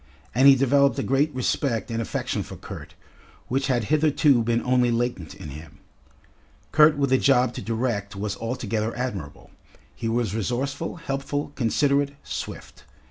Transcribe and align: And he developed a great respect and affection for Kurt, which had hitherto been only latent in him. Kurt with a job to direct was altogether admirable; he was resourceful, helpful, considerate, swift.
And 0.33 0.47
he 0.47 0.55
developed 0.55 0.97
a 0.97 1.03
great 1.03 1.31
respect 1.31 1.91
and 1.91 2.01
affection 2.01 2.41
for 2.41 2.55
Kurt, 2.55 2.95
which 3.49 3.67
had 3.67 3.83
hitherto 3.93 4.41
been 4.41 4.63
only 4.63 4.89
latent 4.89 5.35
in 5.35 5.49
him. 5.49 5.77
Kurt 6.71 6.97
with 6.97 7.11
a 7.11 7.19
job 7.19 7.53
to 7.53 7.61
direct 7.61 8.15
was 8.15 8.35
altogether 8.37 8.97
admirable; 8.97 9.51
he 9.95 10.09
was 10.09 10.33
resourceful, 10.33 10.95
helpful, 10.95 11.49
considerate, 11.53 12.15
swift. 12.23 12.83